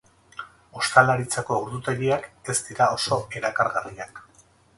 [0.79, 4.25] Ostalaritzako ordutegiak ez dira oso erakargarriak.